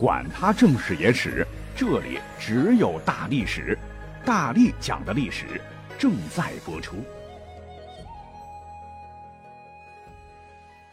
[0.00, 3.78] 管他正史野史，这里只有大历史，
[4.24, 5.60] 大力讲的历史
[5.98, 6.96] 正在播出。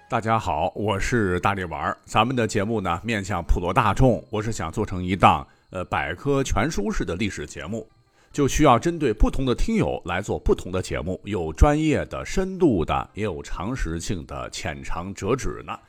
[0.09, 1.97] 大家好，我是大力丸儿。
[2.04, 7.87] 咱们的节目呢，面向普罗大众，我是想做成一档呃百科全书式的历史节目，
[8.33, 15.79] 就需要针对不同的听友来做不同的节目，有专业的、深度的，也有常识性的、浅尝辄止呢。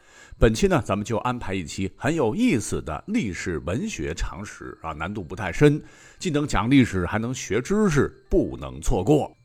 [0.40, 5.82] 本期呢，咱们就安排一期很有意思的历史文学常识啊，难度不太深，
[6.16, 9.36] 既能讲历史，还能学知识，不能错过。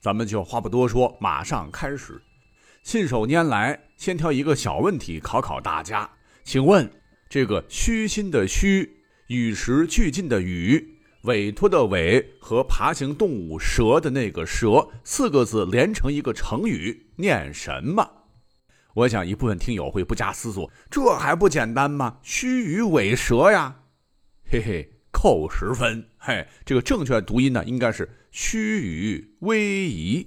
[0.00, 2.18] 咱们就话不多说，马上开始。
[2.82, 6.10] 信手拈来，先挑一个小问题考考大家，
[6.42, 6.90] 请问
[7.28, 8.90] 这个虚心的虚、
[9.26, 10.82] 与时俱进的与、
[11.24, 18.10] 委托的委和爬行动物蛇的那个蛇四个字连成一个成语，念什么？
[18.94, 22.18] 我想一部分听友会不假思索，这还不简单吗？
[22.22, 23.76] 须臾尾蛇呀，
[24.50, 26.04] 嘿嘿，扣十分。
[26.18, 30.26] 嘿，这个正确读音呢，应该是须臾微移。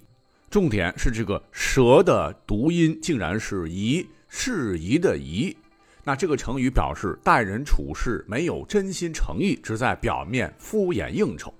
[0.49, 5.55] 重点是这个蛇的读音竟然是宜，适宜的宜。
[6.03, 11.53] 那这个成语表示待人处事没有真心诚意，只在表面敷衍应酬。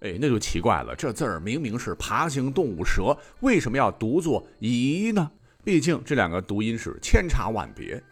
[0.00, 5.30] 哎，那就奇怪了，这字儿明明是爬行动物蛇，为什么要读作宜呢？
[5.64, 8.02] 毕竟这两个读音是千差万别。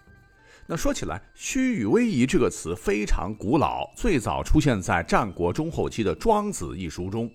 [0.67, 7.29] 那说起来，“虚与委蛇”这个词非常古老，最早出现在战国中后期的《庄子》一书中，“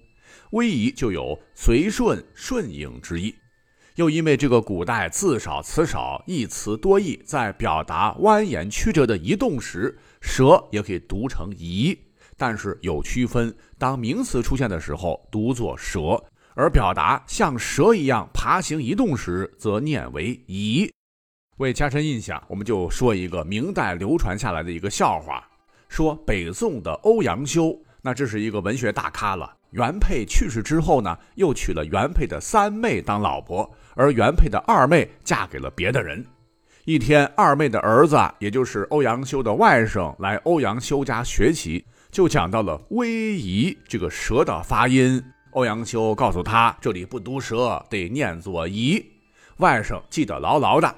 [0.52, 3.36] 委蛇”就有随顺、顺应之意。
[3.96, 11.98] 又因为这个古代字少词少，一词多义，在表达蜿蜒曲折的移动时，蛇也可以读成“移”，
[12.38, 16.24] 但是有区分，当名词出现的时候，读作“蛇”。
[16.56, 20.90] 而表达像蛇一样爬行移动时，则念为夷。
[21.58, 25.46] 为加深印象，我们就说一个明代流传下来的一个笑话：
[25.90, 29.54] 说北宋的欧阳修，那这是一个文学大咖了。
[29.72, 36.26] 原配去世之后呢，又娶了原配的三妹当老婆，而原配的二妹嫁给了别的人。
[36.86, 45.22] 一天，二妹的儿子，也就是欧阳修的外甥，来欧阳修家学习，就讲到了“威夷”这个蛇的发音。
[45.56, 49.04] 欧阳修告诉他：“这里不读蛇，得念作夷。”
[49.60, 50.96] 外甥记得牢牢的。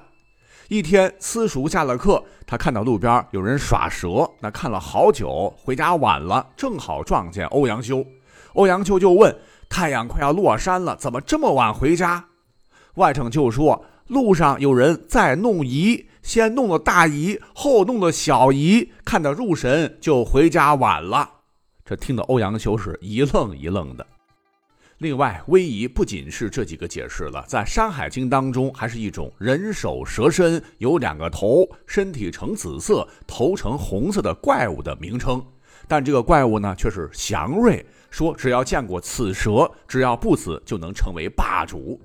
[0.66, 8.04] 一天，私塾下了课，他看到路边有人耍蛇，那看了好久，回家晚了，正好撞见欧阳修。
[8.54, 9.32] 欧阳修就问
[9.70, 12.26] ：“太阳快要落山了，怎么这么晚回家？”
[12.94, 21.30] 外甥就说：“路上有人在弄夷，先弄了大夷，后弄了小夷，看得入神，就回家晚了。”
[21.86, 24.04] 这听得欧阳修是一愣一愣的。
[24.98, 35.40] 另外，威仪不仅是这几个解释了，在《山海经》当中，还是一种人首蛇身、有两个头、身体呈紫色、头呈红色的怪物的名称。
[35.86, 42.00] 但这个怪物呢，却是祥瑞，说只要见过此蛇，只要不死，就能成为霸主。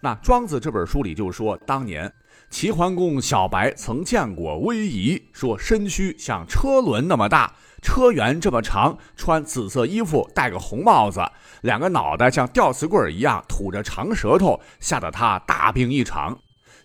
[0.00, 2.10] 那《庄子》这本书里就说，当年
[2.50, 7.54] 齐桓公小白曾见过威仪，说身躯像车轮那么大。
[7.80, 11.20] 车辕这么长，穿紫色衣服，戴个红帽子，
[11.62, 16.36] 两个脑袋像吊瓷棍一样，吐着长舌头，吓得他大病一场。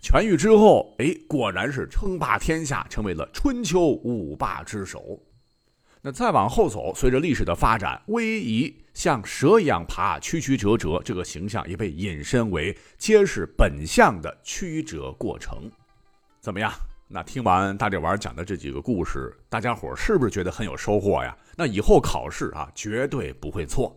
[0.03, 5.01] 痊愈之后，哎，果然是称霸天下，成为了春秋五霸之首。
[6.01, 15.69] 那再往后走，随着历史的发展，威仪像蛇一样爬，曲曲折折，这个形象也被引申为揭示本相的曲折过程。
[16.39, 16.71] 怎么样？
[17.09, 21.35] 那听完大力丸讲的这几个故事，大家伙是不是觉得很有收获呀？
[21.55, 23.95] 那以后考试啊，绝对不会错。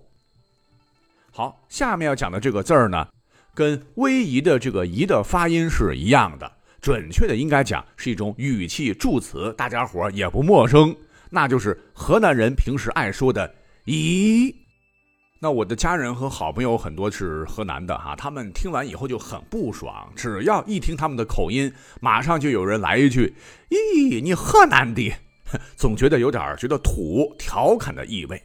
[1.31, 3.09] 好，下面要讲的这个字儿呢，
[3.55, 10.95] 跟“威仪”的这个“仪”的发音是一样的，准确的应该讲是一种语气助词，大家伙也不陌生，
[11.31, 13.55] 那就是河南人平时爱说的
[13.87, 14.55] “咦”。
[15.47, 23.37] 那我的家人和好朋友很多是河南的哈，他们听完以后就很不爽，只要一听他们的口音，马上就有人来一句
[23.71, 25.15] ：“咦，你河南的？”
[25.79, 28.43] 总觉得有点觉得土，调侃的意味。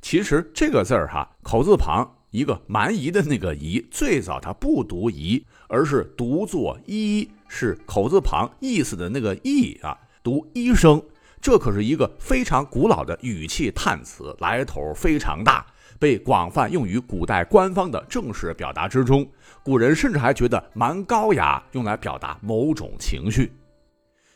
[0.00, 11.02] 其实这个字儿哈，口字旁一个蛮夷的那个夷，最早它不读夷，而是读作医，是口字旁意思的那个意啊，读医生。
[11.42, 15.66] 这可是一个非常古老的语气叹词，来头非常大。
[15.98, 19.26] 被广泛用于古代官方的正式表达之中，
[19.62, 23.52] 古人甚至还觉得蛮高雅，用来表达某种情绪。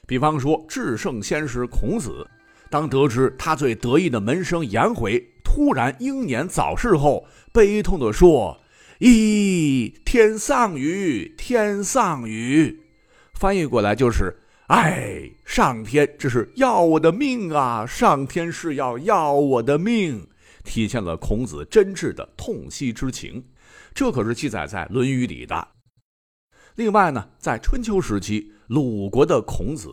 [0.06, 2.26] 比方说，至圣先师孔子，
[2.68, 8.60] 当得知他最得意的门生颜回突然英年早逝后，悲痛地说
[9.00, 12.80] ：“咦，天丧于天丧于。”
[13.34, 14.36] 翻译过来就是
[14.68, 17.86] ：“哎，上天这是要我的命啊！
[17.86, 20.26] 上天是要要我的命，
[20.64, 23.44] 体现了孔子真挚的痛惜之情。
[23.94, 25.68] 这可是记载在《论语》里的。
[26.76, 29.88] 另外呢，在春秋时期，鲁国的孔子，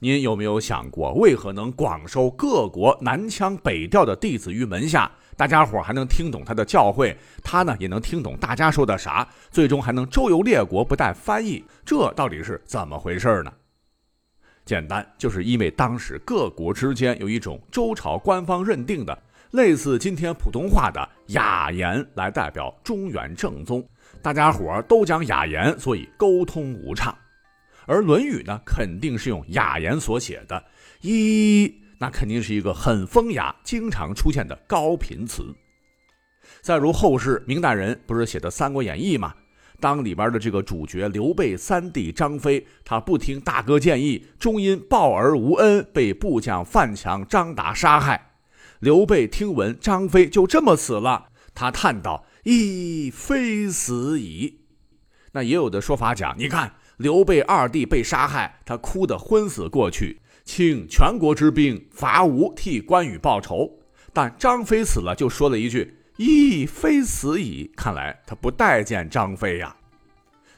[0.00, 5.10] 您有没有想过，为何能广收各国南腔北调的弟子于门下？
[5.36, 7.14] 大家伙还能听懂他的教诲，
[7.44, 13.52] 他呢也能听懂大家说的啥，最终还能周游列国不带翻译，这到底是怎么回事呢？
[14.64, 19.16] 简单，就是因为当时各国之间有一种周朝官方认定的
[19.52, 23.86] 类似今天普通话的雅言来代表中原正宗，
[24.20, 27.16] 大家伙都讲雅言，所以沟通无畅。
[27.86, 30.64] 而《论语》呢，肯定是用雅言所写的，
[31.00, 31.72] 一。
[31.98, 35.54] 那肯定是一个很风雅、经常出现的高频词。
[36.60, 39.32] 再如后世明代人不是写的《三国演义》吗？
[39.80, 48.25] 当里边的这个主角刘备三弟张飞，他不听大哥建议，终因报而无恩，被部将范强、张达杀害。
[48.80, 54.60] 刘备听闻张飞就这么死了，他叹道：“亦非死矣。”
[55.32, 60.20] 那也有的说法讲，你看刘备二弟被杀害，他哭得昏死过去。
[60.44, 63.80] 请全国之兵伐吴，替关羽报仇。
[64.12, 69.74] 但张飞死了，就说了一句：“亦非死矣。”看来他不待见张飞呀。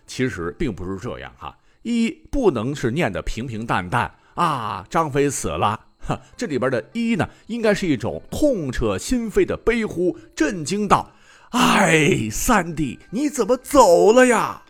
[0.07, 5.88] 其实并不是这样哈，一不能是念的平平淡淡啊，张飞死了。
[6.37, 11.13] 这里边的一呢，应该是一种痛彻心扉的悲呼，震惊道
[11.51, 14.63] ：“哎，三弟，你怎么走了呀？”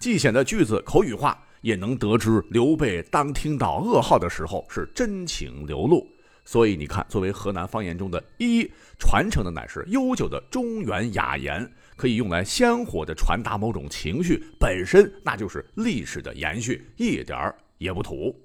[0.00, 1.46] 既显得句子口语化。
[1.62, 6.04] 也能得知刘备当听到噩耗的时候是真情流露，
[6.44, 8.68] 所以你看，作为河南方言中的一
[8.98, 18.36] 传承的乃是悠久的中原雅言，可以用来鲜活的传达某种情绪，本身那就是历史的延续，一点儿也不土。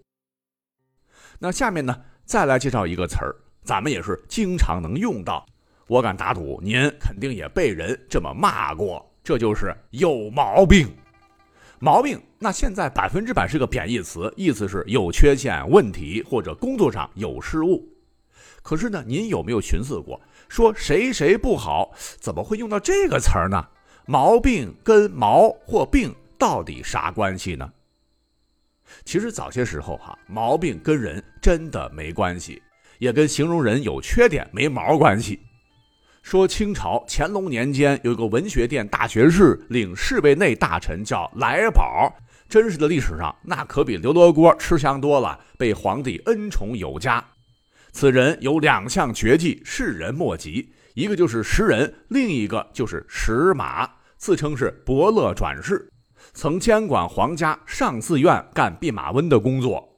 [1.40, 3.34] 那下面呢，再来介绍一个词儿，
[3.64, 5.46] 咱们也是经常能用到，
[5.88, 10.94] 我敢打赌您肯定也被人这么骂过，这就是有毛病。
[11.80, 17.88] 毛病，那现在百分之百是个贬义词，意思是有缺陷、问题或者工作上有失误。
[18.62, 20.20] 可是呢，您有没有寻思过，
[20.50, 23.66] 说谁谁不好，怎么会用到这个词儿呢？
[24.06, 27.72] 毛病跟毛或病到底啥关系呢？
[29.06, 32.62] 其实早些时候哈，毛病跟人真的没关系，
[33.00, 35.40] 也跟形容人有缺点没毛关系。
[36.22, 42.14] 说清朝乾隆年间有一个文学殿大学士，领侍卫内大臣叫来宝，
[42.50, 47.24] 真实的历史上那可比刘罗锅吃香多了，被皇帝恩宠有加。
[47.94, 55.90] 此人有两项绝技，世人莫及，一个就是识人，另一个就是识马，自称是伯乐转世，
[56.34, 59.98] 曾监管皇家上寺院干弼马温的工作。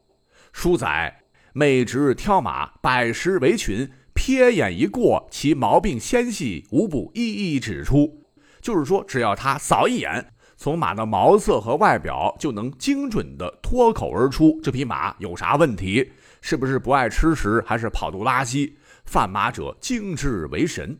[0.51, 1.23] 书载，
[1.53, 3.89] 每值挑马，百十为群。
[4.15, 8.25] 瞥眼一过，其毛病纤细，无不一一指出。
[8.59, 16.11] 就是说，只要他扫一眼，从马的毛色和外表就能精准的脱口而出这匹马有啥问题，
[16.41, 18.77] 是不是不爱吃食，还是跑肚拉稀？
[19.05, 20.99] 贩马者精致为神。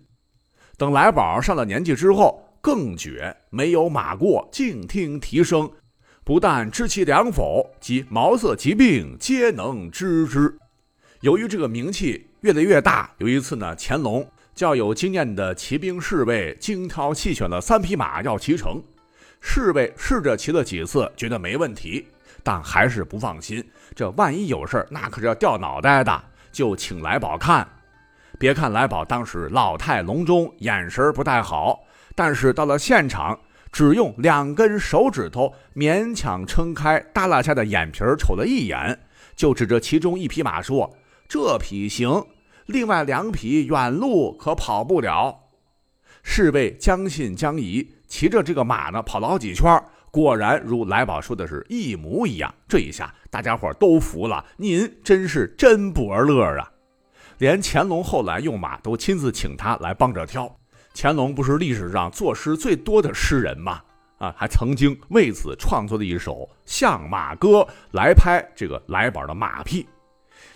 [0.77, 5.69] 等来宝上了年纪之后，更绝，没有马过，静听啼声，
[6.23, 10.57] 不但知其良否，及毛色疾病，皆能知之。
[11.21, 12.25] 由于这个名气。
[12.41, 13.11] 越来越大。
[13.17, 14.25] 有一次呢，乾隆
[14.55, 18.81] 较有经验的骑兵侍卫精挑细选了三匹马要骑乘。
[19.41, 22.07] 侍卫试着骑了几次，觉得没问题，
[22.41, 23.61] 但还是不放心。
[23.93, 26.23] 这万一有事那可是要掉脑袋的。
[26.53, 27.67] 就请来宝看。
[28.39, 31.81] 别看来宝当时老态龙钟，眼神不太好，
[32.19, 33.39] 但是到了现场，
[33.71, 38.99] 只用两根手指头勉强撑开耷拉下的眼皮瞅了一眼，
[39.37, 40.93] 就指着其中一匹马说。
[41.29, 42.21] 这匹行，
[42.65, 45.33] 另外两匹远路可跑不了。
[46.21, 52.53] 侍卫将信将疑，骑着这个马呢，跑了好几圈，果然如来宝说的是一模一样。
[52.67, 56.69] 这一下大家伙都服了，您真是真不儿乐啊！
[57.37, 60.58] 连乾隆后来用马都亲自请他来帮着挑。
[60.93, 63.81] 乾隆不是历史上作诗最多的诗人吗？
[64.17, 66.33] 啊，还曾经为此创作了一首
[66.65, 67.59] 《相马歌》
[67.91, 69.87] 来拍这个来宝的马屁。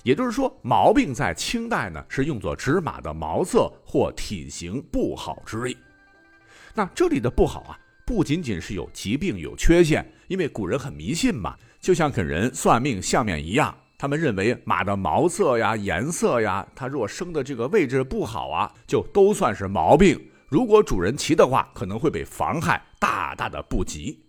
[0.03, 5.77] 也就是说，毛病在清代呢是用作指马的毛色或体型不好之意。
[6.73, 20.19] 那这里的不好啊，不仅仅是有疾病有缺陷，因为古人很迷信嘛，就像给人算命相面一样，他们认为马的毛色呀、颜色呀，它若生的这个位置不好啊，就都算是毛病。
[20.49, 24.25] 如果主人骑的话，可能会被妨害，大大的不吉。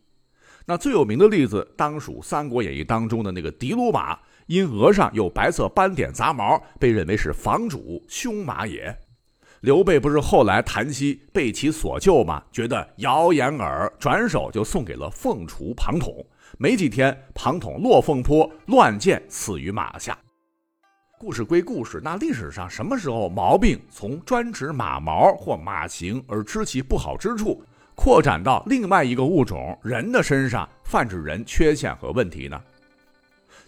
[0.66, 4.16] 那最有名的例子当属《三国演义》当中的那个的卢马，
[4.47, 8.97] 因额上有白色斑点杂毛，被认为是房主凶马也。
[9.62, 12.45] 刘备不是后来檀溪被其所救吗？
[12.52, 16.25] 觉得谣言耳，转手就送给了凤雏庞统。
[16.59, 20.17] 没几天，庞统落凤坡，乱箭死于马下。
[21.19, 27.63] 故事归故事，那历史上什么时候毛病从专指马毛或马形而知其不好之处，
[27.95, 32.61] 扩展到另外一个物种人的身上，泛指人缺陷和问题呢？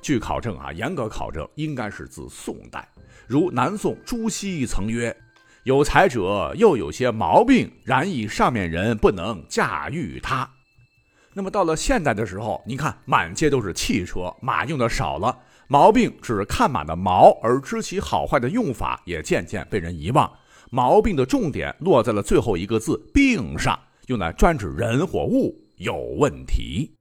[0.00, 2.86] 据考证啊，严格考证，应该是自宋代。
[3.26, 5.16] 如南宋朱熹曾曰
[5.64, 10.48] ：“有才者又有些毛病，然以上面人不能驾驭他。”
[11.38, 15.38] 那么到了现代的时候，你看满街都是汽车，马用的少了，
[15.68, 20.32] 毛病只看马的毛而知其好坏的用法也渐渐被人遗忘，
[20.70, 26.95] 毛病的重点落在了最后一个字“病”上，用来专指人或物有问题。